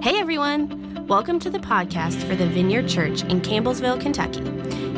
[0.00, 1.04] Hey everyone!
[1.08, 4.42] Welcome to the podcast for the Vineyard Church in Campbellsville, Kentucky.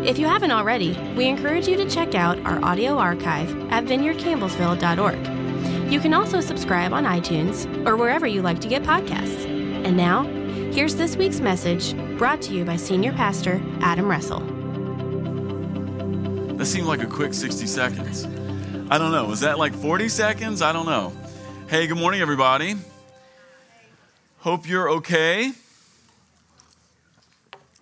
[0.06, 5.90] If you haven't already, we encourage you to check out our audio archive at vineyardcampbellsville.org.
[5.90, 9.46] You can also subscribe on iTunes or wherever you like to get podcasts.
[9.86, 10.24] And now,
[10.70, 14.40] here's this week's message brought to you by Senior Pastor Adam Russell.
[16.58, 18.26] That seemed like a quick 60 seconds.
[18.90, 19.24] I don't know.
[19.24, 20.60] Was that like 40 seconds?
[20.60, 21.10] I don't know.
[21.68, 22.74] Hey, good morning, everybody.
[24.40, 25.52] Hope you're okay.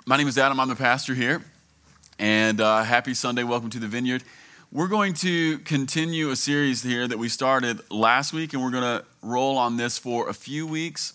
[0.05, 0.59] My name is Adam.
[0.59, 1.41] I'm the pastor here.
[2.19, 3.45] And uh, happy Sunday.
[3.45, 4.25] Welcome to the Vineyard.
[4.73, 8.99] We're going to continue a series here that we started last week, and we're going
[8.99, 11.13] to roll on this for a few weeks.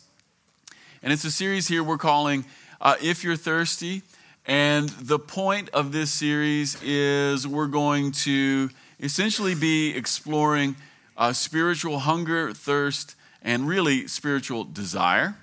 [1.04, 2.46] And it's a series here we're calling
[2.80, 4.04] uh, If You're Thirsty.
[4.46, 10.78] And the point of this series is we're going to essentially be exploring
[11.18, 15.36] uh, spiritual hunger, thirst, and really spiritual desire.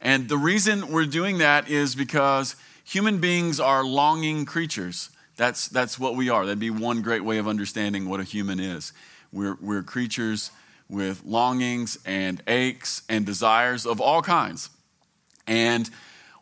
[0.00, 5.10] And the reason we're doing that is because human beings are longing creatures.
[5.36, 6.46] That's, that's what we are.
[6.46, 8.92] That'd be one great way of understanding what a human is.
[9.32, 10.50] We're, we're creatures
[10.88, 14.70] with longings and aches and desires of all kinds.
[15.46, 15.90] And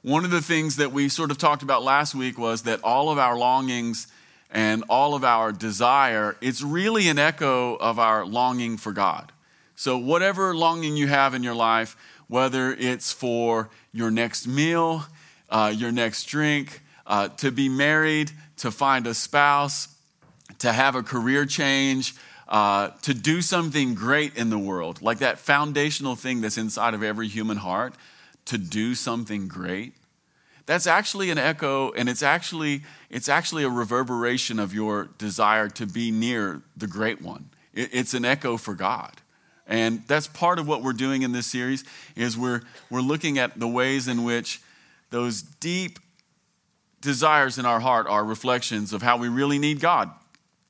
[0.02, 3.08] one of the things that we sort of talked about last week was that all
[3.08, 4.08] of our longings
[4.50, 9.31] and all of our desire, it's really an echo of our longing for God.
[9.76, 11.96] So, whatever longing you have in your life,
[12.28, 15.04] whether it's for your next meal,
[15.48, 19.88] uh, your next drink, uh, to be married, to find a spouse,
[20.58, 22.14] to have a career change,
[22.48, 27.02] uh, to do something great in the world, like that foundational thing that's inside of
[27.02, 27.94] every human heart,
[28.44, 29.94] to do something great.
[30.66, 35.86] That's actually an echo, and it's actually, it's actually a reverberation of your desire to
[35.86, 37.50] be near the great one.
[37.72, 39.21] It, it's an echo for God.
[39.72, 41.82] And that's part of what we're doing in this series
[42.14, 44.60] is we're, we're looking at the ways in which
[45.08, 45.98] those deep
[47.00, 50.10] desires in our heart are reflections of how we really need God.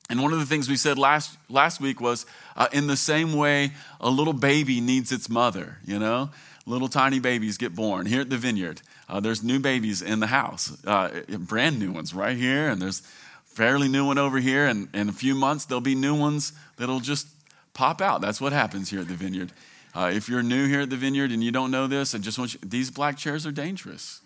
[0.09, 3.33] And one of the things we said last, last week was uh, in the same
[3.33, 6.29] way a little baby needs its mother, you know?
[6.65, 8.81] Little tiny babies get born here at the vineyard.
[9.09, 13.01] Uh, there's new babies in the house, uh, brand new ones right here, and there's
[13.43, 14.65] fairly new one over here.
[14.65, 17.27] And in a few months, there'll be new ones that'll just
[17.73, 18.21] pop out.
[18.21, 19.51] That's what happens here at the vineyard.
[19.95, 22.39] Uh, if you're new here at the vineyard and you don't know this, I just
[22.39, 24.21] want you, these black chairs are dangerous.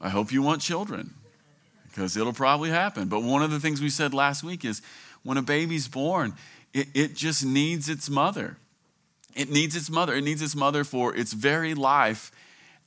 [0.00, 1.14] I hope you want children
[1.88, 3.08] because it'll probably happen.
[3.08, 4.82] But one of the things we said last week is
[5.22, 6.34] when a baby's born,
[6.74, 8.58] it, it just needs its mother.
[9.34, 10.14] It needs its mother.
[10.14, 12.30] It needs its mother for its very life.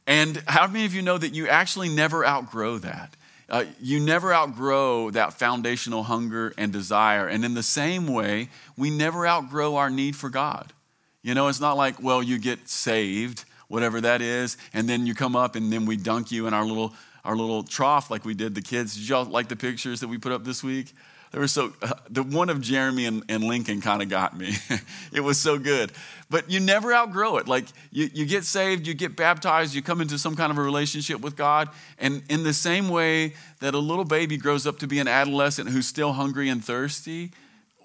[0.05, 3.15] And how many of you know that you actually never outgrow that?
[3.49, 7.27] Uh, you never outgrow that foundational hunger and desire.
[7.27, 10.73] And in the same way, we never outgrow our need for God.
[11.21, 15.13] You know, it's not like, well, you get saved, whatever that is, and then you
[15.13, 16.93] come up and then we dunk you in our little
[17.27, 18.95] our little trough like we did the kids.
[18.95, 20.93] Did y'all like the pictures that we put up this week?
[21.31, 24.53] They were so, uh, the one of Jeremy and, and Lincoln kind of got me.
[25.11, 25.91] it was so good.
[26.29, 27.49] But you never outgrow it.
[27.49, 30.61] Like you, you get saved, you get baptized, you come into some kind of a
[30.61, 31.67] relationship with God.
[31.99, 35.67] And in the same way that a little baby grows up to be an adolescent
[35.69, 37.31] who's still hungry and thirsty,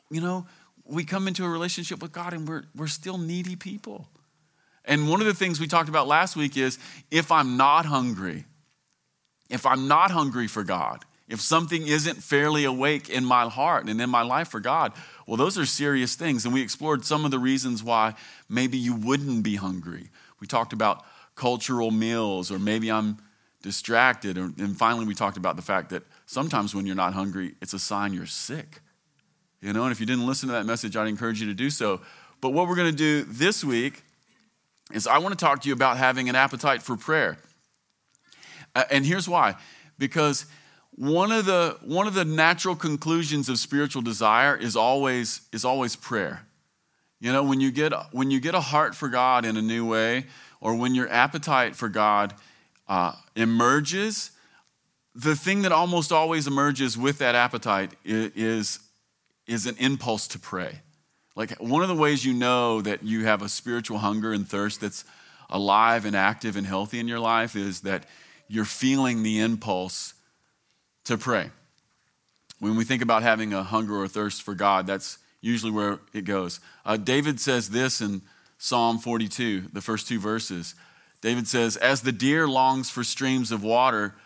[0.08, 0.46] you know,
[0.84, 4.06] we come into a relationship with God and we're, we're still needy people.
[4.84, 6.78] And one of the things we talked about last week is
[7.10, 8.44] if I'm not hungry,
[9.52, 14.00] if I'm not hungry for God, if something isn't fairly awake in my heart and
[14.00, 14.92] in my life for God,
[15.26, 16.44] well, those are serious things.
[16.44, 18.14] And we explored some of the reasons why
[18.48, 20.10] maybe you wouldn't be hungry.
[20.40, 21.04] We talked about
[21.34, 23.18] cultural meals, or maybe I'm
[23.62, 24.36] distracted.
[24.36, 27.78] And finally, we talked about the fact that sometimes when you're not hungry, it's a
[27.78, 28.80] sign you're sick.
[29.60, 31.70] You know, and if you didn't listen to that message, I'd encourage you to do
[31.70, 32.00] so.
[32.40, 34.02] But what we're going to do this week
[34.92, 37.38] is I want to talk to you about having an appetite for prayer.
[38.74, 39.56] And here's why.
[39.98, 40.46] Because
[40.94, 45.96] one of the one of the natural conclusions of spiritual desire is always is always
[45.96, 46.46] prayer.
[47.20, 49.86] You know when you get when you get a heart for god in a new
[49.86, 50.26] way
[50.60, 52.34] or when your appetite for god
[52.88, 54.32] uh, emerges
[55.14, 58.78] the thing that almost always emerges with that appetite is
[59.46, 60.80] is an impulse to pray.
[61.34, 64.80] Like one of the ways you know that you have a spiritual hunger and thirst
[64.80, 65.04] that's
[65.50, 68.04] alive and active and healthy in your life is that
[68.52, 70.12] you're feeling the impulse
[71.04, 71.50] to pray.
[72.58, 76.26] When we think about having a hunger or thirst for God, that's usually where it
[76.26, 76.60] goes.
[76.84, 78.20] Uh, David says this in
[78.58, 80.74] Psalm 42, the first two verses.
[81.22, 84.16] David says, As the deer longs for streams of water,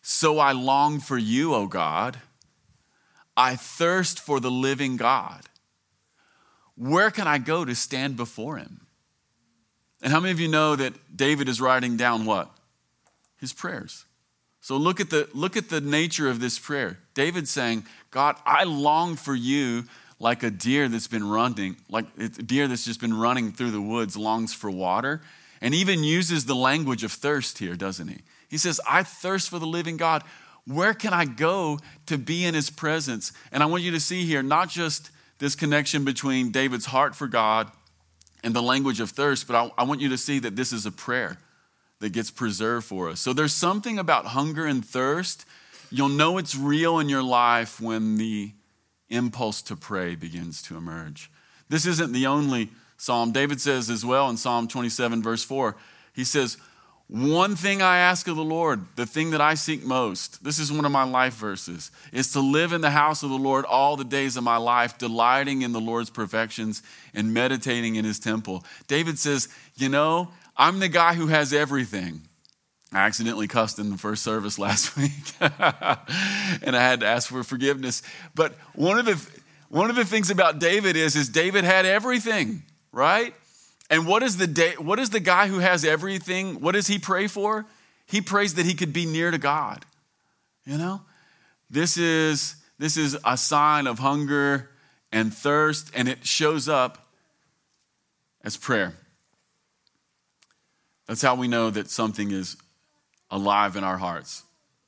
[0.00, 2.16] so I long for you, O God.
[3.36, 5.42] I thirst for the living God.
[6.76, 8.86] Where can I go to stand before him?
[10.00, 12.55] And how many of you know that David is writing down what?
[13.38, 14.04] His prayers.
[14.60, 16.98] So look at the look at the nature of this prayer.
[17.14, 19.84] David's saying, "God, I long for you
[20.18, 23.80] like a deer that's been running, like a deer that's just been running through the
[23.80, 25.22] woods longs for water."
[25.60, 28.18] And even uses the language of thirst here, doesn't he?
[28.48, 30.24] He says, "I thirst for the living God.
[30.64, 34.26] Where can I go to be in his presence?" And I want you to see
[34.26, 37.70] here not just this connection between David's heart for God
[38.42, 40.86] and the language of thirst, but I, I, want you to see that this is
[40.86, 41.38] a prayer
[42.00, 43.20] that gets preserved for us.
[43.20, 45.44] So there's something about hunger and thirst.
[45.90, 48.52] You'll know it's real in your life when the
[49.08, 51.30] impulse to pray begins to emerge.
[51.68, 53.32] This isn't the only psalm.
[53.32, 55.76] David says as well in Psalm 27, verse 4,
[56.12, 56.56] he says,
[57.08, 60.72] one thing I ask of the Lord, the thing that I seek most, this is
[60.72, 63.96] one of my life verses, is to live in the house of the Lord all
[63.96, 66.82] the days of my life, delighting in the Lord's perfections
[67.14, 68.64] and meditating in his temple.
[68.88, 72.22] David says, You know, I'm the guy who has everything.
[72.92, 75.10] I accidentally cussed in the first service last week,
[75.40, 78.02] and I had to ask for forgiveness.
[78.34, 79.28] But one of the,
[79.68, 82.62] one of the things about David is, is David had everything,
[82.92, 83.34] right?
[83.90, 86.60] And what is the what is the guy who has everything?
[86.60, 87.66] What does he pray for?
[88.06, 89.84] He prays that he could be near to God.
[90.64, 91.02] You know?
[91.70, 94.70] This is this is a sign of hunger
[95.12, 97.06] and thirst and it shows up
[98.42, 98.94] as prayer.
[101.06, 102.56] That's how we know that something is
[103.30, 104.42] alive in our hearts.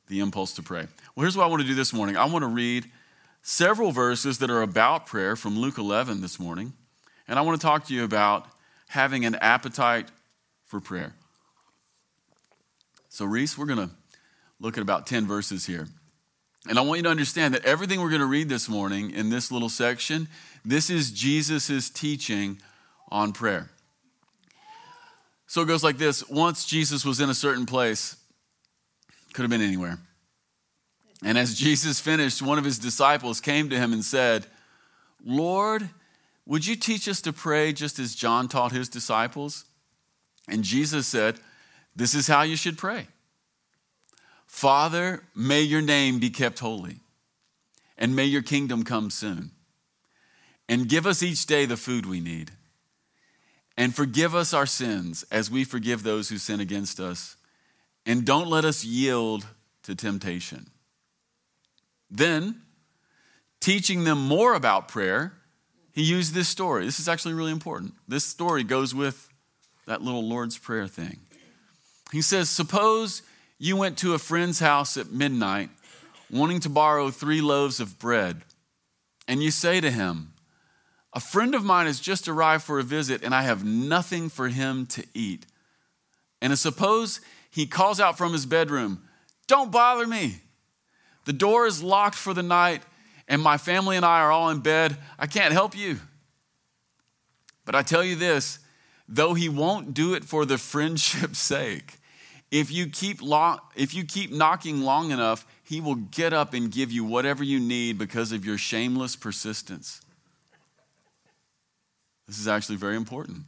[0.08, 0.86] The impulse to pray.
[1.14, 2.16] Well, here's what I want to do this morning.
[2.16, 2.86] I want to read
[3.42, 6.72] several verses that are about prayer from Luke 11 this morning.
[7.26, 8.46] And I want to talk to you about
[8.88, 10.08] having an appetite
[10.64, 11.14] for prayer.
[13.10, 13.90] So, Reese, we're going to
[14.60, 15.88] look at about 10 verses here.
[16.68, 19.30] And I want you to understand that everything we're going to read this morning in
[19.30, 20.28] this little section,
[20.64, 22.58] this is Jesus' teaching
[23.08, 23.70] on prayer.
[25.48, 28.16] So it goes like this Once Jesus was in a certain place,
[29.32, 29.98] could have been anywhere.
[31.24, 34.46] And as Jesus finished, one of his disciples came to him and said,
[35.24, 35.88] Lord,
[36.46, 39.64] would you teach us to pray just as John taught his disciples?
[40.48, 41.40] And Jesus said,
[41.96, 43.08] This is how you should pray
[44.46, 47.00] Father, may your name be kept holy,
[47.96, 49.50] and may your kingdom come soon.
[50.68, 52.50] And give us each day the food we need.
[53.78, 57.36] And forgive us our sins as we forgive those who sin against us.
[58.04, 59.46] And don't let us yield
[59.84, 60.66] to temptation.
[62.10, 62.62] Then,
[63.60, 65.32] teaching them more about prayer,
[65.92, 66.84] he used this story.
[66.86, 67.94] This is actually really important.
[68.08, 69.28] This story goes with
[69.86, 71.20] that little Lord's Prayer thing.
[72.10, 73.22] He says, Suppose
[73.60, 75.70] you went to a friend's house at midnight
[76.30, 78.42] wanting to borrow three loaves of bread,
[79.28, 80.32] and you say to him,
[81.18, 84.46] A friend of mine has just arrived for a visit, and I have nothing for
[84.46, 85.46] him to eat.
[86.40, 87.20] And suppose
[87.50, 89.02] he calls out from his bedroom,
[89.48, 90.42] Don't bother me.
[91.24, 92.84] The door is locked for the night
[93.26, 95.98] and my family and I are all in bed, I can't help you.
[97.64, 98.60] But I tell you this
[99.08, 101.94] though he won't do it for the friendship's sake,
[102.52, 103.18] if you keep,
[103.74, 107.58] if you keep knocking long enough, he will get up and give you whatever you
[107.58, 110.00] need because of your shameless persistence.
[112.28, 113.46] This is actually very important.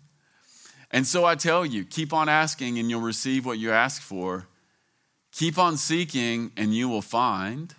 [0.90, 4.48] And so I tell you, keep on asking and you'll receive what you ask for.
[5.30, 7.74] Keep on seeking and you will find.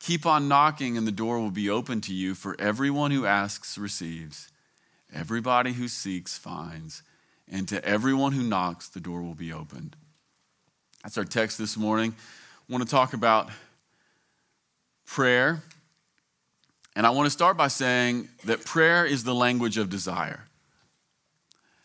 [0.00, 3.76] Keep on knocking, and the door will be open to you, for everyone who asks
[3.76, 4.50] receives,
[5.12, 7.02] everybody who seeks finds,
[7.46, 9.96] and to everyone who knocks, the door will be opened.
[11.02, 12.14] That's our text this morning.
[12.16, 13.50] I want to talk about
[15.04, 15.62] prayer.
[16.96, 20.44] And I want to start by saying that prayer is the language of desire.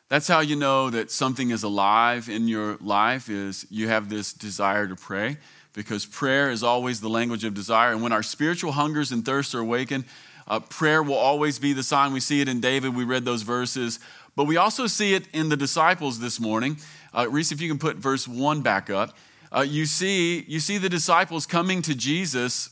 [0.08, 4.34] That's how you know that something is alive in your life is you have this
[4.34, 5.38] desire to pray
[5.74, 7.92] because prayer is always the language of desire.
[7.92, 10.06] And when our spiritual hungers and thirsts are awakened,
[10.48, 12.14] uh, prayer will always be the sign.
[12.14, 12.96] We see it in David.
[12.96, 14.00] We read those verses.
[14.36, 16.78] But we also see it in the disciples this morning.
[17.14, 19.18] Uh, Reese, if you can put verse 1 back up.
[19.52, 22.70] Uh, you, see, you see the disciples coming to Jesus,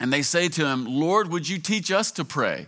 [0.00, 2.66] and they say to him, Lord, would you teach us to pray?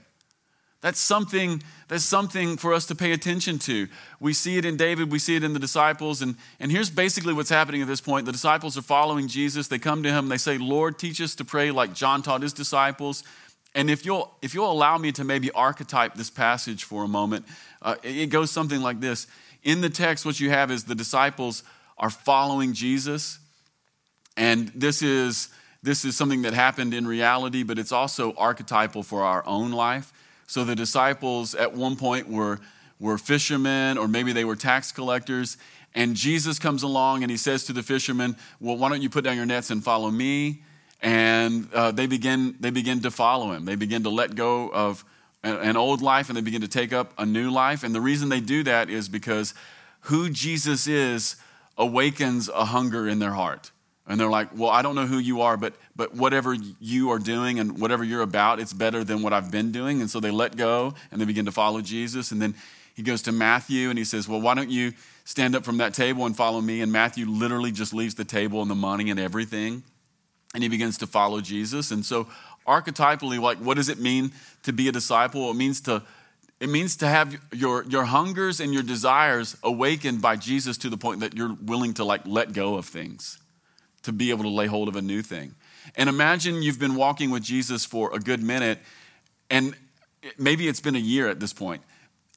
[0.80, 3.86] That's something, that's something for us to pay attention to.
[4.18, 7.34] We see it in David, we see it in the disciples, and, and here's basically
[7.34, 8.24] what's happening at this point.
[8.24, 9.68] The disciples are following Jesus.
[9.68, 12.54] They come to him, they say, Lord, teach us to pray like John taught his
[12.54, 13.24] disciples.
[13.74, 17.44] And if you'll, if you'll allow me to maybe archetype this passage for a moment,
[17.82, 19.26] uh, it goes something like this.
[19.62, 21.62] In the text, what you have is the disciples
[21.98, 23.38] are following Jesus,
[24.36, 25.50] and this is,
[25.82, 30.12] this is something that happened in reality, but it's also archetypal for our own life.
[30.46, 32.60] So the disciples at one point were,
[32.98, 35.56] were fishermen or maybe they were tax collectors.
[35.94, 39.24] And Jesus comes along and he says to the fishermen, Well, why don't you put
[39.24, 40.62] down your nets and follow me?
[41.02, 43.64] And uh, they, begin, they begin to follow him.
[43.64, 45.04] They begin to let go of
[45.42, 47.82] an old life and they begin to take up a new life.
[47.82, 49.54] And the reason they do that is because
[50.02, 51.36] who Jesus is
[51.78, 53.70] awakens a hunger in their heart.
[54.10, 57.18] And they're like, well, I don't know who you are, but, but whatever you are
[57.18, 60.00] doing and whatever you're about, it's better than what I've been doing.
[60.00, 62.32] And so they let go and they begin to follow Jesus.
[62.32, 62.54] And then
[62.94, 64.92] he goes to Matthew and he says, well, why don't you
[65.24, 66.80] stand up from that table and follow me?
[66.80, 69.84] And Matthew literally just leaves the table and the money and everything.
[70.54, 71.92] And he begins to follow Jesus.
[71.92, 72.26] And so
[72.66, 74.32] archetypally, like, what does it mean
[74.64, 75.50] to be a disciple?
[75.50, 76.02] It means to
[76.60, 80.98] it means to have your, your hungers and your desires awakened by Jesus to the
[80.98, 83.38] point that you're willing to like let go of things,
[84.02, 85.54] to be able to lay hold of a new thing.
[85.96, 88.78] And imagine you've been walking with Jesus for a good minute,
[89.50, 89.74] and
[90.38, 91.82] maybe it's been a year at this point,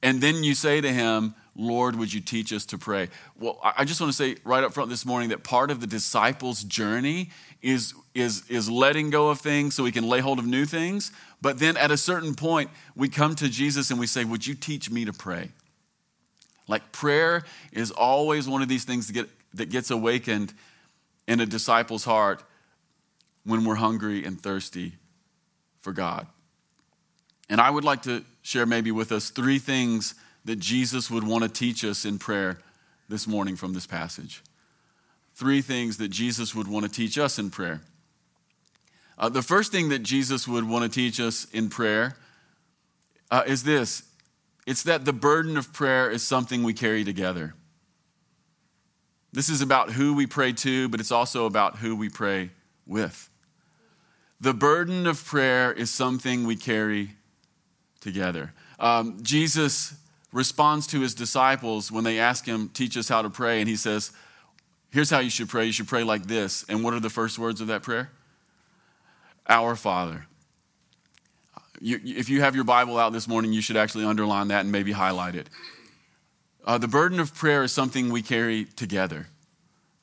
[0.01, 3.09] and then you say to him, Lord, would you teach us to pray?
[3.39, 5.87] Well, I just want to say right up front this morning that part of the
[5.87, 7.29] disciples' journey
[7.61, 11.11] is, is, is letting go of things so we can lay hold of new things.
[11.41, 14.55] But then at a certain point, we come to Jesus and we say, Would you
[14.55, 15.51] teach me to pray?
[16.67, 20.53] Like prayer is always one of these things that, get, that gets awakened
[21.27, 22.43] in a disciple's heart
[23.45, 24.93] when we're hungry and thirsty
[25.81, 26.27] for God.
[27.49, 30.15] And I would like to share maybe with us three things
[30.45, 32.59] that Jesus would want to teach us in prayer
[33.09, 34.41] this morning from this passage.
[35.35, 37.81] Three things that Jesus would want to teach us in prayer.
[39.17, 42.15] Uh, the first thing that Jesus would want to teach us in prayer
[43.31, 44.03] uh, is this
[44.65, 47.53] it's that the burden of prayer is something we carry together.
[49.33, 52.51] This is about who we pray to, but it's also about who we pray
[52.85, 53.29] with.
[54.39, 57.15] The burden of prayer is something we carry
[57.99, 58.53] together.
[58.79, 59.95] Um, Jesus
[60.31, 63.59] responds to his disciples when they ask him, Teach us how to pray.
[63.59, 64.11] And he says,
[64.91, 65.65] Here's how you should pray.
[65.65, 66.63] You should pray like this.
[66.69, 68.11] And what are the first words of that prayer?
[69.49, 70.27] Our Father.
[71.79, 74.71] You, if you have your Bible out this morning, you should actually underline that and
[74.71, 75.49] maybe highlight it.
[76.65, 79.27] Uh, the burden of prayer is something we carry together.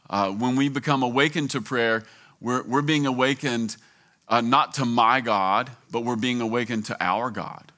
[0.09, 2.05] Uh, when we become awakened to prayer,
[2.41, 3.77] we're, we're being awakened
[4.29, 7.73] uh, not to my God, but we're being awakened to our God.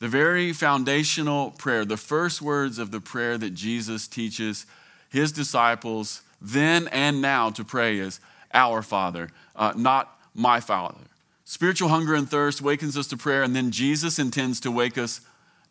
[0.00, 4.66] The very foundational prayer, the first words of the prayer that Jesus teaches
[5.08, 8.20] his disciples then and now to pray is
[8.52, 11.00] Our Father, uh, not my Father.
[11.44, 15.20] Spiritual hunger and thirst wakens us to prayer, and then Jesus intends to wake us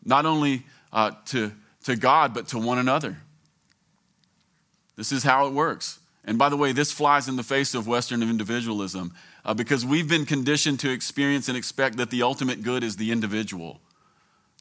[0.03, 1.51] not only uh, to,
[1.83, 3.17] to God, but to one another.
[4.95, 5.99] This is how it works.
[6.25, 9.13] And by the way, this flies in the face of Western individualism
[9.43, 13.11] uh, because we've been conditioned to experience and expect that the ultimate good is the
[13.11, 13.81] individual.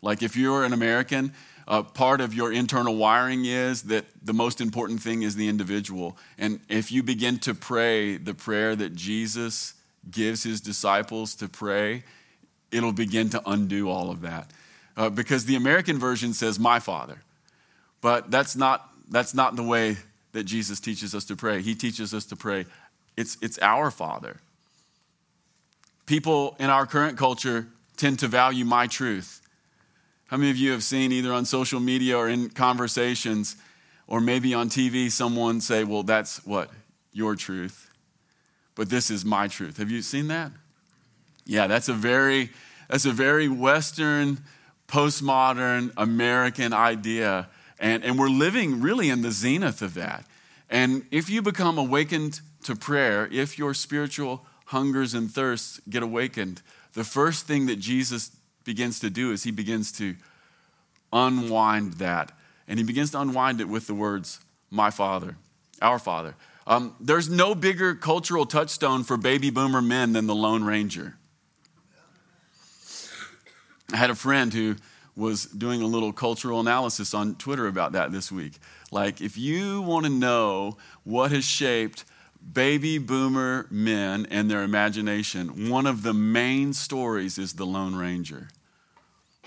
[0.02, 1.33] Like if you're an American,
[1.69, 6.17] uh, part of your internal wiring is that the most important thing is the individual.
[6.37, 9.75] And if you begin to pray the prayer that Jesus
[10.11, 12.02] gives his disciples to pray,
[12.73, 14.50] it'll begin to undo all of that.
[14.97, 17.23] Uh, because the American version says, My Father.
[18.01, 19.97] But that's not, that's not the way
[20.33, 21.63] that Jesus teaches us to pray.
[21.63, 22.67] He teaches us to pray,
[23.17, 24.39] it's, it's our Father.
[26.07, 29.43] People in our current culture tend to value my truth
[30.33, 33.55] how many of you have seen either on social media or in conversations
[34.07, 36.71] or maybe on TV someone say, Well, that's what?
[37.13, 37.91] Your truth.
[38.75, 39.77] But this is my truth.
[39.77, 40.51] Have you seen that?
[41.45, 42.49] Yeah, that's a very
[42.89, 44.39] that's a very Western,
[44.93, 47.49] postmodern American idea.
[47.81, 50.27] And, and we're living really in the zenith of that.
[50.69, 56.61] And if you become awakened to prayer, if your spiritual hungers and thirsts get awakened,
[56.93, 58.31] the first thing that Jesus
[58.65, 60.15] begins to do is he begins to
[61.11, 62.33] unwind that.
[62.69, 65.37] And he begins to unwind it with the words, My Father,
[65.81, 66.35] our Father.
[66.67, 71.17] Um, there's no bigger cultural touchstone for baby boomer men than the Lone Ranger.
[73.93, 74.77] I had a friend who
[75.15, 78.55] was doing a little cultural analysis on Twitter about that this week.
[78.91, 82.05] Like, if you want to know what has shaped
[82.53, 88.49] baby boomer men and their imagination, one of the main stories is the Lone Ranger.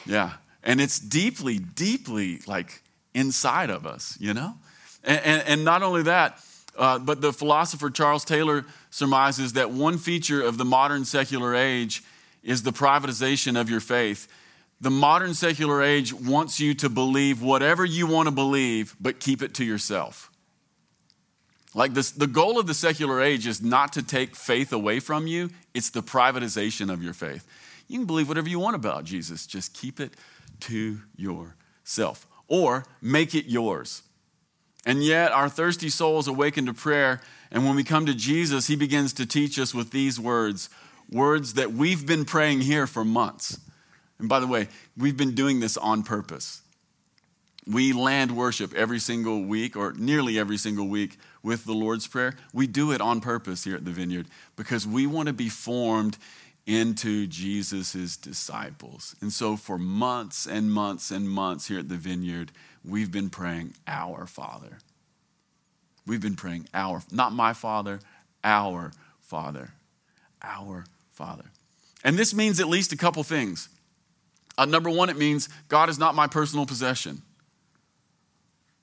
[0.05, 0.33] Yeah.
[0.63, 2.81] And it's deeply, deeply like
[3.13, 4.55] inside of us, you know?
[5.03, 6.39] And, and, and not only that,
[6.77, 12.03] uh, but the philosopher Charles Taylor surmises that one feature of the modern secular age
[12.45, 14.29] is the privatization of your faith.
[14.79, 19.41] The modern secular age wants you to believe whatever you want to believe, but keep
[19.41, 20.31] it to yourself.
[21.73, 25.27] Like this, the goal of the secular age is not to take faith away from
[25.27, 27.45] you, it's the privatization of your faith.
[27.87, 30.13] You can believe whatever you want about Jesus, just keep it
[30.61, 34.03] to yourself or make it yours.
[34.85, 37.21] And yet, our thirsty souls awaken to prayer.
[37.51, 40.69] And when we come to Jesus, he begins to teach us with these words
[41.11, 43.59] words that we've been praying here for months.
[44.19, 46.61] And by the way, we've been doing this on purpose.
[47.67, 52.35] We land worship every single week, or nearly every single week, with the Lord's Prayer.
[52.53, 56.17] We do it on purpose here at the Vineyard because we want to be formed
[56.67, 59.15] into Jesus' disciples.
[59.21, 62.51] And so, for months and months and months here at the Vineyard,
[62.83, 64.79] we've been praying, Our Father.
[66.05, 67.99] We've been praying, Our, not my Father,
[68.43, 69.71] our Father.
[70.43, 70.85] Our
[71.15, 71.45] Father.
[72.03, 73.69] And this means at least a couple things.
[74.57, 77.21] Uh, number one, it means God is not my personal possession.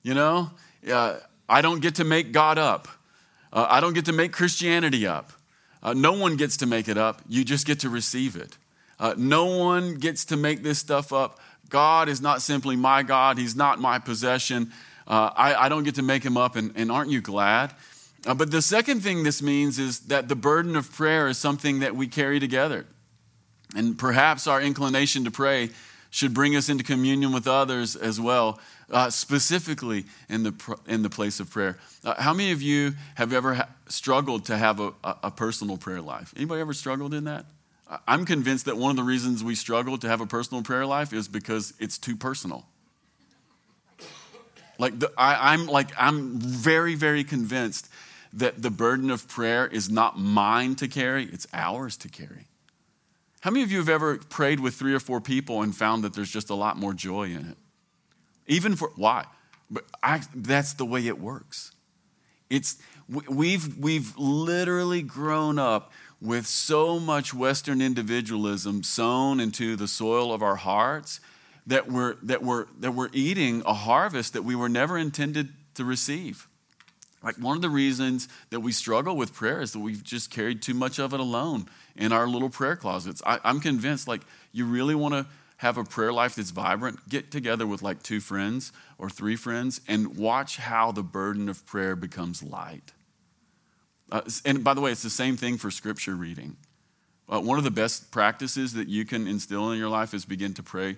[0.01, 0.51] You know,
[0.91, 2.87] uh, I don't get to make God up.
[3.51, 5.31] Uh, I don't get to make Christianity up.
[5.81, 7.21] Uh, no one gets to make it up.
[7.29, 8.57] You just get to receive it.
[8.99, 11.39] Uh, no one gets to make this stuff up.
[11.69, 14.71] God is not simply my God, He's not my possession.
[15.07, 17.73] Uh, I, I, don't get to make Him up, and, and aren't you glad?
[18.25, 21.79] Uh, but the second thing this means is that the burden of prayer is something
[21.79, 22.85] that we carry together.
[23.75, 25.71] And perhaps our inclination to pray
[26.09, 28.59] should bring us into communion with others as well
[28.91, 31.77] uh, specifically in the, in the place of prayer.
[32.03, 36.01] Uh, how many of you have ever ha- struggled to have a, a, personal prayer
[36.01, 36.33] life?
[36.37, 37.45] Anybody ever struggled in that?
[38.07, 41.13] I'm convinced that one of the reasons we struggle to have a personal prayer life
[41.13, 42.65] is because it's too personal.
[44.79, 47.89] Like the, I, I'm like I'm very very convinced
[48.33, 52.47] that the burden of prayer is not mine to carry; it's ours to carry.
[53.43, 56.13] How many of you have ever prayed with three or four people and found that
[56.13, 57.57] there's just a lot more joy in it?
[58.47, 59.25] Even for, why?
[59.69, 61.73] But I, that's the way it works.
[62.49, 62.77] It's,
[63.09, 70.41] we've, we've literally grown up with so much Western individualism sown into the soil of
[70.41, 71.19] our hearts
[71.67, 75.83] that we're, that we're, that we're eating a harvest that we were never intended to
[75.83, 76.47] receive.
[77.23, 80.61] Like one of the reasons that we struggle with prayer is that we've just carried
[80.61, 83.21] too much of it alone in our little prayer closets.
[83.25, 85.25] I, I'm convinced, like, you really want to
[85.57, 89.79] have a prayer life that's vibrant, get together with like two friends or three friends
[89.87, 92.91] and watch how the burden of prayer becomes light.
[94.11, 96.57] Uh, and by the way, it's the same thing for scripture reading.
[97.29, 100.53] Uh, one of the best practices that you can instill in your life is begin
[100.53, 100.97] to pray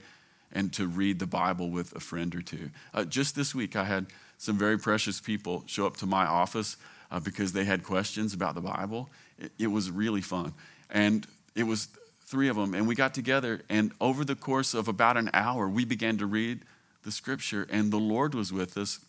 [0.51, 2.71] and to read the Bible with a friend or two.
[2.93, 4.07] Uh, just this week, I had
[4.37, 6.77] some very precious people show up to my office
[7.11, 9.09] uh, because they had questions about the Bible.
[9.39, 10.53] It, it was really fun.
[10.89, 11.87] And it was
[12.25, 15.69] three of them, and we got together, and over the course of about an hour,
[15.69, 16.61] we began to read
[17.03, 18.99] the scripture, and the Lord was with us,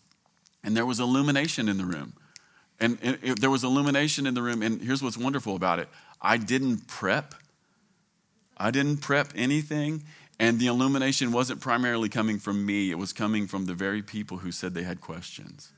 [0.63, 2.13] and there was illumination in the room.
[2.79, 5.89] And it, it, there was illumination in the room, and here's what's wonderful about it
[6.21, 7.33] I didn't prep.
[8.59, 10.03] I didn't prep anything,
[10.39, 14.37] and the illumination wasn't primarily coming from me, it was coming from the very people
[14.37, 15.71] who said they had questions.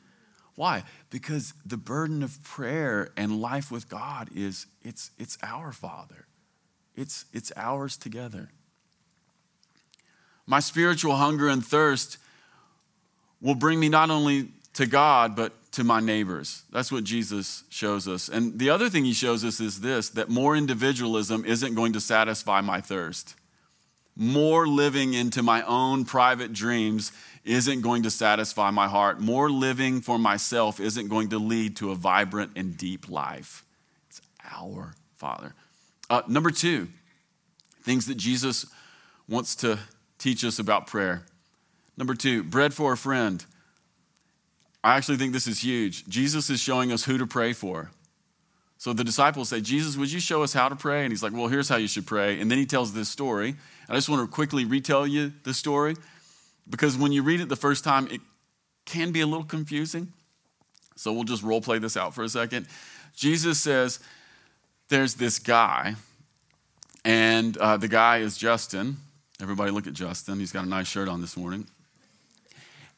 [0.56, 0.84] Why?
[1.10, 6.26] Because the burden of prayer and life with God is it's, it's our Father.
[6.96, 8.50] It's, it's ours together.
[10.46, 12.18] My spiritual hunger and thirst
[13.42, 16.64] will bring me not only to God, but to my neighbors.
[16.72, 18.28] That's what Jesus shows us.
[18.28, 22.02] And the other thing he shows us is this that more individualism isn't going to
[22.02, 23.36] satisfy my thirst.
[24.22, 27.14] More living into my own private dreams
[27.46, 29.22] isn't going to satisfy my heart.
[29.22, 33.64] More living for myself isn't going to lead to a vibrant and deep life.
[34.10, 34.20] It's
[34.52, 35.54] our Father.
[36.10, 36.90] Uh, number two,
[37.84, 38.66] things that Jesus
[39.30, 39.80] wants to
[40.18, 41.24] teach us about prayer.
[41.96, 43.46] Number two, bread for a friend.
[44.84, 46.06] I actually think this is huge.
[46.08, 47.92] Jesus is showing us who to pray for.
[48.80, 51.04] So the disciples say, Jesus, would you show us how to pray?
[51.04, 52.40] And he's like, Well, here's how you should pray.
[52.40, 53.56] And then he tells this story.
[53.90, 55.96] I just want to quickly retell you the story
[56.70, 58.22] because when you read it the first time, it
[58.86, 60.14] can be a little confusing.
[60.96, 62.68] So we'll just role play this out for a second.
[63.14, 64.00] Jesus says,
[64.88, 65.96] There's this guy
[67.04, 68.96] and uh, the guy is Justin.
[69.42, 70.40] Everybody look at Justin.
[70.40, 71.68] He's got a nice shirt on this morning.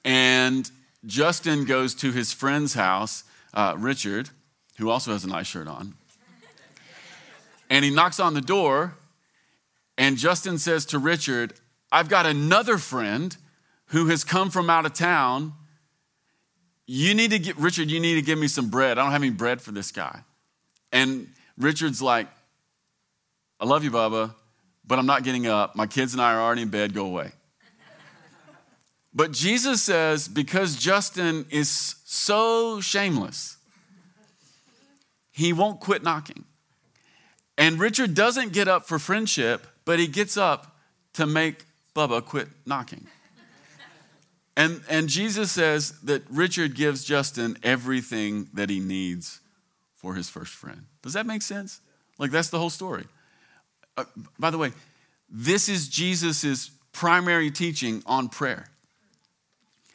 [0.06, 0.70] And
[1.08, 4.30] Justin goes to his friend's house, uh, Richard,
[4.82, 5.94] who also has a nice shirt on.
[7.70, 8.96] And he knocks on the door,
[9.98, 11.54] and Justin says to Richard,
[11.92, 13.36] I've got another friend
[13.88, 15.54] who has come from out of town.
[16.88, 18.98] You need to get, Richard, you need to give me some bread.
[18.98, 20.22] I don't have any bread for this guy.
[20.92, 22.28] And Richard's like,
[23.60, 24.34] I love you, Bubba,
[24.86, 25.76] but I'm not getting up.
[25.76, 26.94] My kids and I are already in bed.
[26.94, 27.32] Go away.
[29.14, 33.58] But Jesus says, because Justin is so shameless,
[35.42, 36.46] he won't quit knocking.
[37.58, 40.78] And Richard doesn't get up for friendship, but he gets up
[41.14, 43.08] to make Bubba quit knocking.
[44.56, 49.40] And, and Jesus says that Richard gives Justin everything that he needs
[49.96, 50.86] for his first friend.
[51.02, 51.82] Does that make sense?
[52.20, 53.06] Like, that's the whole story.
[53.98, 54.06] Uh,
[54.38, 54.72] by the way,
[55.30, 58.68] this is Jesus' primary teaching on prayer.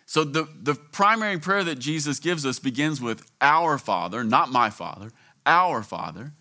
[0.06, 4.70] So, the, the primary prayer that Jesus gives us begins with Our Father, not my
[4.70, 5.10] Father,
[5.46, 6.32] Our Father.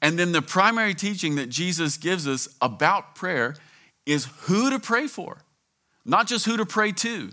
[0.00, 3.54] And then the primary teaching that Jesus gives us about prayer
[4.06, 5.42] is who to pray for,
[6.04, 7.30] not just who to pray to.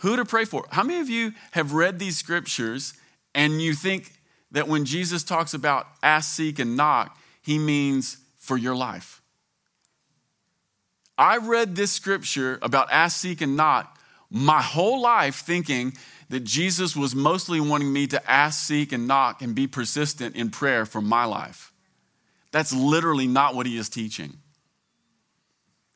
[0.00, 0.66] Who to pray for.
[0.70, 2.94] How many of you have read these scriptures
[3.34, 4.12] and you think
[4.52, 9.22] that when Jesus talks about ask, seek, and knock, he means for your life?
[11.18, 13.98] I read this scripture about ask, seek, and knock
[14.30, 15.94] my whole life thinking
[16.28, 20.50] that Jesus was mostly wanting me to ask, seek, and knock and be persistent in
[20.50, 21.72] prayer for my life.
[22.50, 24.38] That's literally not what he is teaching.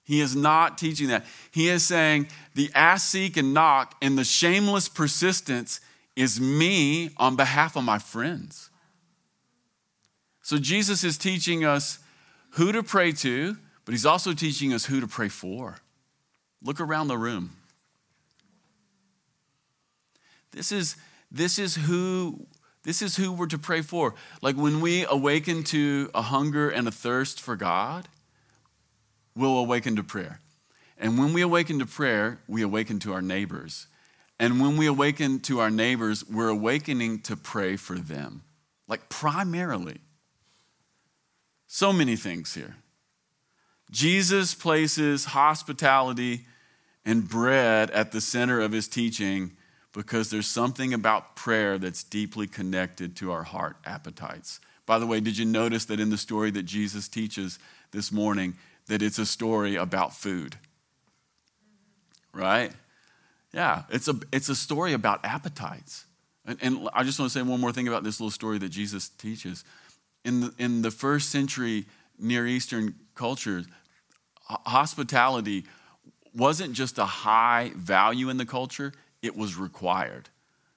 [0.05, 1.25] He is not teaching that.
[1.51, 5.81] He is saying the ask, seek, and knock and the shameless persistence
[6.17, 8.71] is me on behalf of my friends.
[10.43, 12.01] So Jesus is teaching us
[12.51, 15.79] who to pray to, but he's also teaching us who to pray for.
[16.63, 17.57] Look around the room.
[20.53, 20.97] This is,
[21.31, 22.47] this is who
[22.83, 24.15] this is who we're to pray for.
[24.41, 28.09] Like when we awaken to a hunger and a thirst for God,
[29.37, 30.41] we'll awaken to prayer.
[30.97, 33.87] And when we awaken to prayer, we awaken to our neighbors.
[34.39, 38.43] And when we awaken to our neighbors, we're awakening to pray for them.
[38.89, 39.99] Like primarily.
[41.67, 42.77] So many things here.
[43.91, 46.47] Jesus places hospitality
[47.05, 49.53] and bread at the center of his teaching
[49.93, 54.61] because there's something about prayer that's deeply connected to our heart appetites.
[54.87, 57.59] By the way, did you notice that in the story that Jesus teaches
[57.91, 58.55] this morning,
[58.87, 60.57] that it's a story about food.
[62.33, 62.73] Right?
[63.53, 66.05] Yeah, it's a, it's a story about appetites.
[66.47, 68.69] And, and I just want to say one more thing about this little story that
[68.69, 69.65] Jesus teaches.
[70.25, 71.87] In the, in the first century
[72.19, 73.65] Near Eastern culture,
[74.45, 75.65] hospitality
[76.35, 78.93] wasn't just a high value in the culture,
[79.23, 80.29] it was required.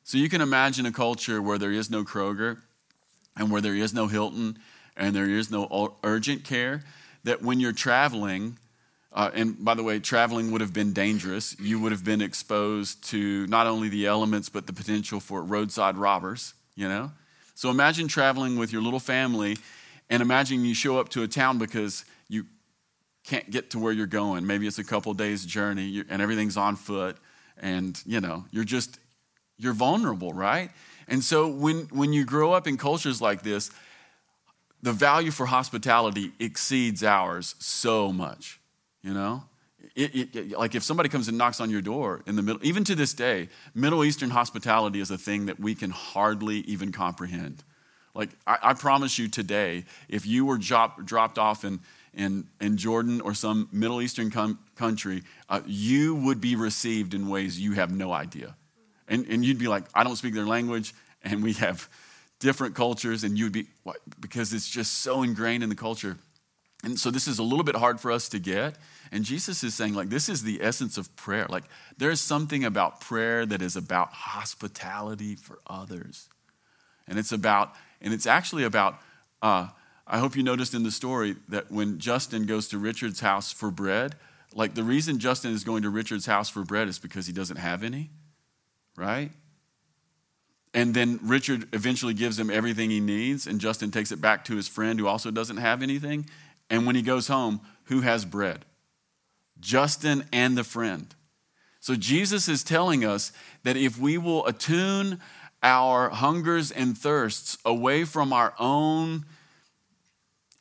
[0.04, 2.58] So you can imagine a culture where there is no Kroger
[3.38, 4.58] and where there is no Hilton
[4.98, 6.84] and there is no urgent care
[7.24, 8.58] that when you're traveling,
[9.14, 11.56] uh, and by the way, traveling would have been dangerous.
[11.60, 15.96] You would have been exposed to not only the elements, but the potential for roadside
[15.96, 17.12] robbers, you know?
[17.56, 19.58] So imagine traveling with your little family,
[20.10, 22.46] and imagine you show up to a town because you
[23.24, 24.46] can't get to where you're going.
[24.46, 27.18] Maybe it's a couple days' journey, and everything's on foot,
[27.58, 29.00] and, you know, you're just,
[29.58, 30.70] you're vulnerable, right?
[31.08, 33.72] And so when, when you grow up in cultures like this,
[34.82, 38.60] the value for hospitality exceeds ours so much,
[39.02, 39.44] you know?
[39.96, 42.66] It, it, it, like if somebody comes and knocks on your door in the middle,
[42.66, 46.92] even to this day, Middle Eastern hospitality is a thing that we can hardly even
[46.92, 47.64] comprehend.
[48.16, 51.80] Like I, I promise you today, if you were drop, dropped off in,
[52.14, 57.28] in, in Jordan or some Middle Eastern com- country, uh, you would be received in
[57.28, 58.56] ways you have no idea.
[59.08, 61.90] And, and you'd be like, I don't speak their language, and we have
[62.40, 63.68] different cultures, and you'd be,
[64.20, 66.18] because it's just so ingrained in the culture.
[66.84, 68.76] And so this is a little bit hard for us to get.
[69.12, 71.46] And Jesus is saying, like, this is the essence of prayer.
[71.50, 71.64] Like,
[71.98, 76.28] there's something about prayer that is about hospitality for others.
[77.08, 79.00] And it's about, and it's actually about,
[79.42, 79.68] uh,
[80.06, 83.72] I hope you noticed in the story that when Justin goes to Richard's house for
[83.72, 84.16] bread,
[84.54, 87.58] like the reason Justin is going to Richard's house for bread is because he doesn't
[87.58, 88.10] have any,
[88.98, 89.32] right?
[90.74, 94.56] And then Richard eventually gives him everything he needs, and Justin takes it back to
[94.56, 96.28] his friend who also doesn't have anything.
[96.70, 98.66] And when he goes home, who has bread?
[99.60, 101.14] Justin and the friend.
[101.80, 103.32] So Jesus is telling us
[103.64, 105.20] that if we will attune
[105.62, 109.26] our hungers and thirsts away from our own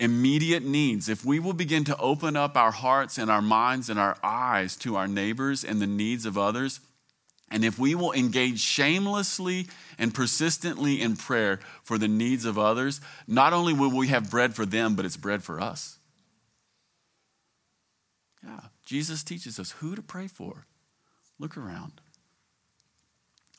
[0.03, 4.01] immediate needs, if we will begin to open up our hearts and our minds and
[4.01, 6.81] our eyes to our neighbors and the needs of others,
[7.53, 13.01] and if we will engage shamelessly and persistently in prayer for the needs of others,
[13.29, 15.99] not only will we have bread for them, but it's bread for us.
[18.43, 20.65] Yeah, Jesus teaches us who to pray for.
[21.39, 22.01] Look around.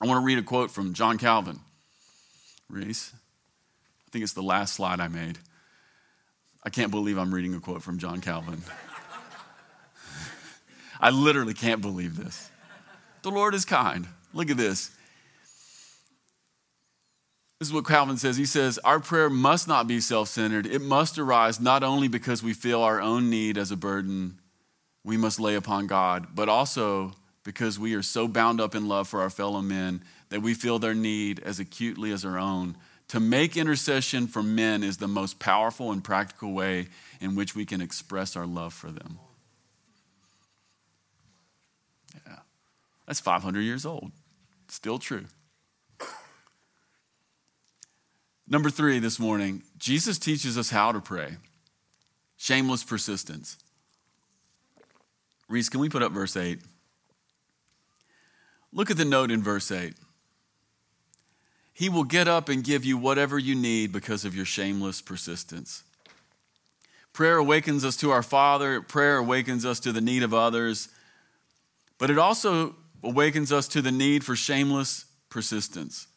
[0.01, 1.61] I want to read a quote from John Calvin.
[2.69, 5.39] Reese, I think it's the last slide I made.
[6.65, 8.61] I can't believe I'm reading a quote from John Calvin.
[10.99, 12.49] I literally can't believe this.
[13.21, 14.07] The Lord is kind.
[14.33, 14.89] Look at this.
[17.59, 18.37] This is what Calvin says.
[18.37, 20.65] He says, Our prayer must not be self centered.
[20.65, 24.39] It must arise not only because we feel our own need as a burden
[25.03, 29.07] we must lay upon God, but also because we are so bound up in love
[29.07, 32.77] for our fellow men that we feel their need as acutely as our own.
[33.13, 36.87] To make intercession for men is the most powerful and practical way
[37.21, 39.19] in which we can express our love for them.
[42.25, 42.37] Yeah,
[43.05, 44.11] that's 500 years old.
[44.67, 45.25] Still true.
[48.47, 51.37] Number three this morning, Jesus teaches us how to pray
[52.35, 53.59] shameless persistence.
[55.47, 56.57] Reese, can we put up verse 8?
[58.71, 59.93] Look at the note in verse 8.
[61.73, 65.83] He will get up and give you whatever you need because of your shameless persistence.
[67.13, 70.89] Prayer awakens us to our Father, prayer awakens us to the need of others,
[71.97, 76.07] but it also awakens us to the need for shameless persistence.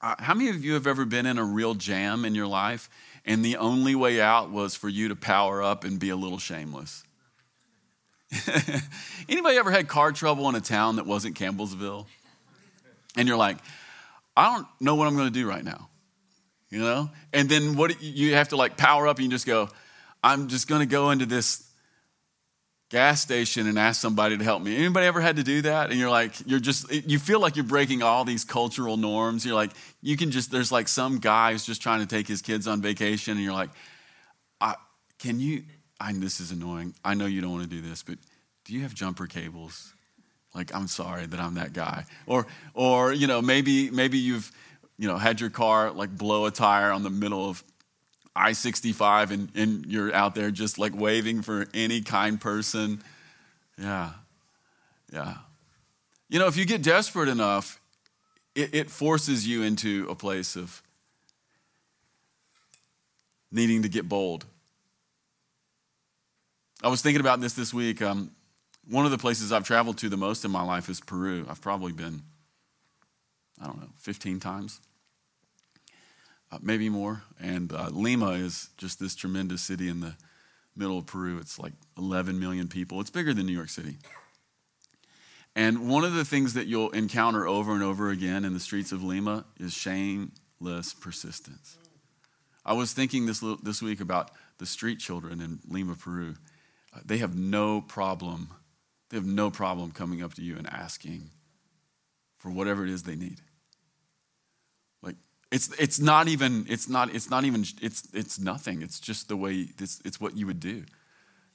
[0.00, 2.90] Uh, how many of you have ever been in a real jam in your life
[3.24, 6.38] and the only way out was for you to power up and be a little
[6.38, 7.04] shameless?
[9.28, 12.06] Anybody ever had car trouble in a town that wasn't Campbellsville?
[13.16, 13.58] And you're like,
[14.36, 15.88] I don't know what I'm going to do right now.
[16.70, 17.10] You know?
[17.32, 19.68] And then what you have to like power up and you just go,
[20.22, 21.68] I'm just going to go into this
[22.92, 24.76] gas station and ask somebody to help me.
[24.76, 25.90] Anybody ever had to do that?
[25.90, 29.46] And you're like, you're just, you feel like you're breaking all these cultural norms.
[29.46, 29.70] You're like,
[30.02, 32.82] you can just, there's like some guy who's just trying to take his kids on
[32.82, 33.70] vacation and you're like,
[34.60, 34.74] I,
[35.18, 35.64] can you,
[35.98, 36.94] I, this is annoying.
[37.02, 38.18] I know you don't want to do this, but
[38.66, 39.94] do you have jumper cables?
[40.54, 42.04] Like, I'm sorry that I'm that guy.
[42.26, 44.50] Or, or you know, maybe, maybe you've,
[44.98, 47.64] you know, had your car like blow a tire on the middle of
[48.34, 53.02] I 65 and, and you're out there just like waving for any kind person.
[53.78, 54.10] Yeah.
[55.12, 55.34] Yeah.
[56.28, 57.78] You know, if you get desperate enough,
[58.54, 60.82] it, it forces you into a place of
[63.50, 64.46] needing to get bold.
[66.82, 68.02] I was thinking about this this week.
[68.02, 68.30] Um,
[68.88, 71.46] one of the places I've traveled to the most in my life is Peru.
[71.48, 72.22] I've probably been,
[73.60, 74.80] I don't know, 15 times,
[76.50, 77.22] uh, maybe more.
[77.40, 80.16] And uh, Lima is just this tremendous city in the
[80.76, 81.38] middle of Peru.
[81.38, 83.96] It's like 11 million people, it's bigger than New York City.
[85.54, 88.90] And one of the things that you'll encounter over and over again in the streets
[88.90, 91.76] of Lima is shameless persistence.
[92.64, 96.36] I was thinking this, this week about the street children in Lima, Peru
[97.04, 98.50] they have no problem.
[99.12, 101.28] They have no problem coming up to you and asking
[102.38, 103.42] for whatever it is they need.
[105.02, 105.16] Like
[105.50, 108.80] it's it's not even it's not it's not even it's it's nothing.
[108.80, 110.84] It's just the way it's it's what you would do,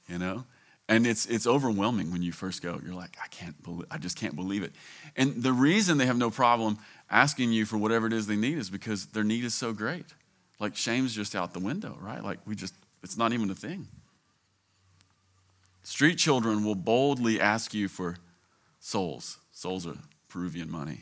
[0.08, 0.46] you know.
[0.88, 2.80] And it's it's overwhelming when you first go.
[2.86, 4.74] You're like, I can't believe I just can't believe it.
[5.16, 6.78] And the reason they have no problem
[7.10, 10.06] asking you for whatever it is they need is because their need is so great.
[10.60, 12.24] Like shame's just out the window, right?
[12.24, 13.88] Like we just it's not even a thing.
[15.88, 18.18] Street children will boldly ask you for
[18.82, 19.38] soles.
[19.54, 19.96] Soles are
[20.28, 21.00] Peruvian money.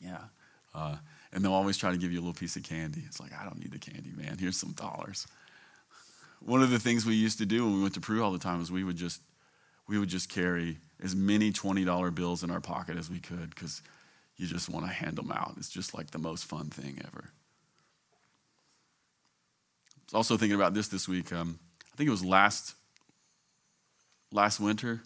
[0.00, 0.20] Yeah.
[0.72, 0.98] Uh,
[1.32, 3.02] and they'll always try to give you a little piece of candy.
[3.04, 4.38] It's like, I don't need the candy, man.
[4.38, 5.26] Here's some dollars.
[6.38, 8.38] One of the things we used to do when we went to Peru all the
[8.38, 9.20] time is we would just
[9.88, 13.82] we would just carry as many $20 bills in our pocket as we could because
[14.36, 15.54] you just want to hand them out.
[15.56, 17.24] It's just like the most fun thing ever.
[19.98, 21.32] I was also thinking about this this week.
[21.32, 21.58] Um,
[21.92, 22.76] I think it was last
[24.32, 25.02] last winter,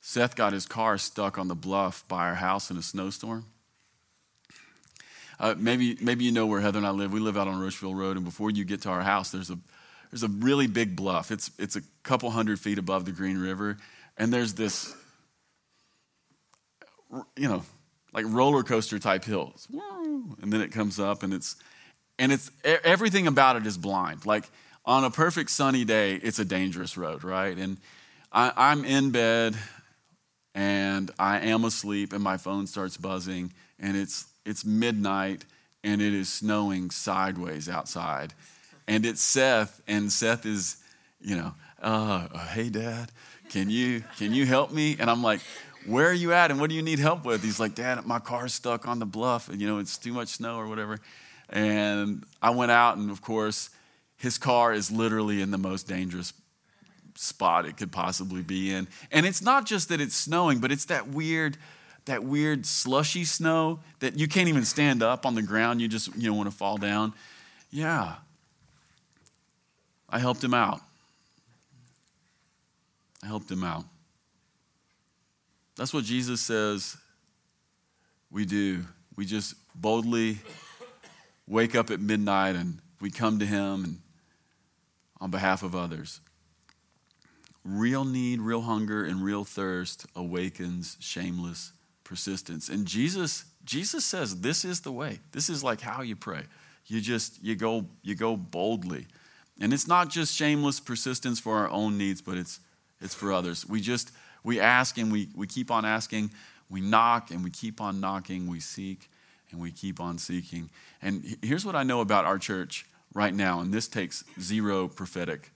[0.00, 3.46] Seth got his car stuck on the bluff by our house in a snowstorm.
[5.38, 7.12] Uh, maybe, maybe you know where Heather and I live.
[7.12, 9.58] We live out on Rocheville Road, and before you get to our house, there's a,
[10.10, 11.30] there's a really big bluff.
[11.30, 13.78] It's, it's a couple hundred feet above the Green River,
[14.18, 14.94] and there's this,
[17.36, 17.64] you know,
[18.12, 19.66] like roller coaster type hills.
[20.42, 21.56] And then it comes up, and it's,
[22.18, 24.26] and it's everything about it is blind.
[24.26, 24.44] Like
[24.84, 27.56] on a perfect sunny day, it's a dangerous road, right?
[27.56, 27.78] And
[28.32, 29.56] I, am in bed
[30.54, 35.44] and I am asleep, and my phone starts buzzing, and it's it's midnight,
[35.84, 38.34] and it is snowing sideways outside,
[38.88, 40.76] and it's Seth, and Seth is,
[41.20, 43.10] you know, uh, hey dad,
[43.48, 44.96] can you can you help me?
[44.98, 45.40] And I'm like,
[45.86, 47.42] where are you at, and what do you need help with?
[47.42, 50.28] He's like, Dad, my car's stuck on the bluff, and you know it's too much
[50.28, 50.98] snow or whatever.
[51.48, 53.70] And I went out, and of course
[54.22, 56.32] his car is literally in the most dangerous
[57.16, 58.86] spot it could possibly be in.
[59.10, 61.58] And it's not just that it's snowing, but it's that weird
[62.04, 66.14] that weird slushy snow that you can't even stand up on the ground, you just
[66.16, 67.12] you know want to fall down.
[67.72, 68.14] Yeah.
[70.08, 70.80] I helped him out.
[73.24, 73.84] I helped him out.
[75.76, 76.96] That's what Jesus says
[78.30, 78.84] we do.
[79.16, 80.38] We just boldly
[81.48, 84.01] wake up at midnight and we come to him and
[85.22, 86.20] on behalf of others.
[87.64, 92.68] real need, real hunger, and real thirst awakens shameless persistence.
[92.68, 95.20] And Jesus, Jesus says this is the way.
[95.30, 96.42] This is like how you pray.
[96.86, 99.06] You just you go you go boldly.
[99.60, 102.58] And it's not just shameless persistence for our own needs, but it's
[103.00, 103.64] it's for others.
[103.64, 104.10] We just
[104.42, 106.32] we ask and we, we keep on asking,
[106.68, 109.08] we knock and we keep on knocking, we seek
[109.52, 110.68] and we keep on seeking.
[111.00, 115.50] And here's what I know about our church right now, and this takes zero prophetic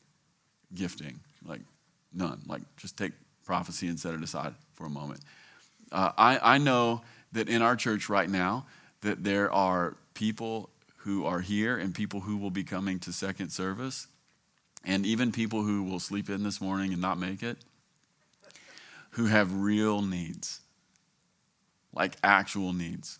[0.75, 1.61] gifting, like
[2.12, 2.42] none.
[2.47, 3.12] Like just take
[3.45, 5.21] prophecy and set it aside for a moment.
[5.92, 8.66] Uh, I, I know that in our church right now
[9.03, 13.51] that there are people who are here and people who will be coming to second
[13.51, 14.09] service
[14.85, 17.59] and even people who will sleep in this morning and not make it
[19.11, 20.61] who have real needs
[21.92, 23.19] like actual needs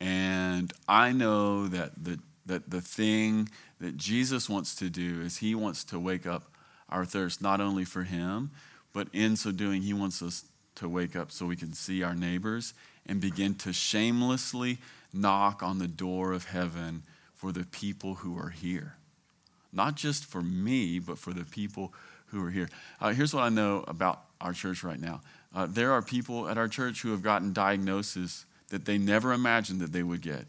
[0.00, 3.48] and i know that the, that the thing
[3.80, 6.50] that jesus wants to do is he wants to wake up
[6.88, 8.50] our thirst not only for him
[8.92, 12.14] but in so doing he wants us to wake up so we can see our
[12.14, 12.74] neighbors
[13.06, 14.78] and begin to shamelessly
[15.12, 17.02] knock on the door of heaven
[17.34, 18.96] for the people who are here.
[19.72, 21.92] Not just for me, but for the people
[22.26, 22.68] who are here.
[23.00, 25.20] Uh, here's what I know about our church right now
[25.54, 29.80] uh, there are people at our church who have gotten diagnoses that they never imagined
[29.80, 30.44] that they would get.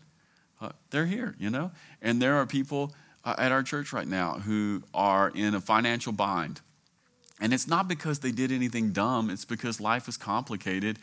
[0.62, 1.72] Uh, they're here, you know?
[2.02, 2.94] And there are people
[3.24, 6.62] uh, at our church right now who are in a financial bind.
[7.40, 11.00] And it's not because they did anything dumb, it's because life is complicated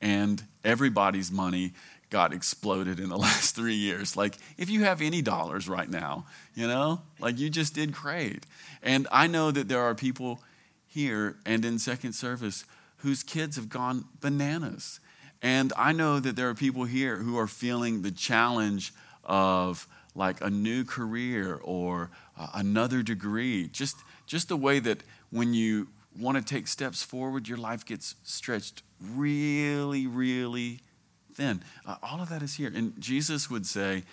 [0.00, 1.72] and everybody's money
[2.10, 4.16] got exploded in the last three years.
[4.16, 8.46] Like, if you have any dollars right now, you know, like you just did great.
[8.82, 10.40] And I know that there are people
[10.86, 12.64] here and in second service
[12.98, 15.00] whose kids have gone bananas.
[15.42, 18.92] And I know that there are people here who are feeling the challenge
[19.24, 23.68] of like a new career or uh, another degree.
[23.68, 23.96] Just,
[24.26, 28.82] just the way that when you want to take steps forward, your life gets stretched
[29.00, 30.80] really, really
[31.34, 31.62] thin.
[31.84, 32.72] Uh, all of that is here.
[32.74, 34.04] And Jesus would say,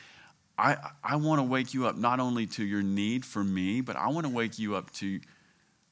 [0.58, 3.96] I, I want to wake you up not only to your need for me, but
[3.96, 5.20] I want to wake you up to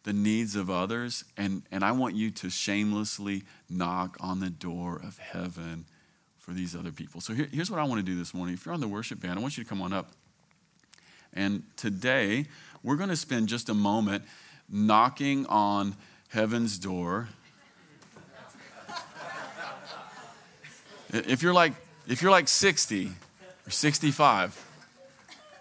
[0.03, 1.23] the needs of others.
[1.37, 5.85] And, and I want you to shamelessly knock on the door of heaven
[6.39, 7.21] for these other people.
[7.21, 8.55] So here, here's what I want to do this morning.
[8.55, 10.11] If you're on the worship band, I want you to come on up.
[11.33, 12.45] And today,
[12.83, 14.23] we're going to spend just a moment
[14.69, 15.95] knocking on
[16.29, 17.29] heaven's door
[21.13, 21.73] If you're like,
[22.07, 23.11] if you're like 60
[23.67, 24.65] or 65,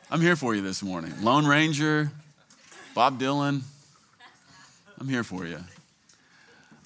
[0.08, 1.12] I'm here for you this morning.
[1.22, 2.12] Lone Ranger,
[2.94, 3.62] Bob Dylan,
[5.00, 5.58] I'm here for you.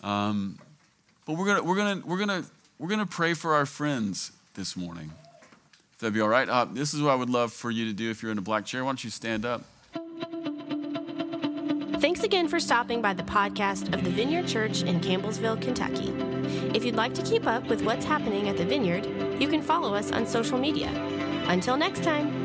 [0.03, 0.59] Um,
[1.27, 2.45] but we're gonna we're gonna we're gonna
[2.79, 5.11] we're gonna pray for our friends this morning.
[5.93, 6.49] If that'd be all right.
[6.49, 8.43] Uh, this is what I would love for you to do if you're in a
[8.43, 8.85] black chair.
[8.85, 9.65] Why don't you stand up?
[12.01, 16.11] Thanks again for stopping by the podcast of the Vineyard Church in Campbellsville, Kentucky.
[16.77, 19.07] If you'd like to keep up with what's happening at the Vineyard,
[19.41, 20.91] you can follow us on social media.
[21.49, 22.44] Until next time.